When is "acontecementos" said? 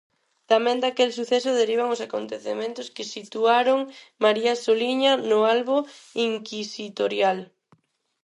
2.07-2.87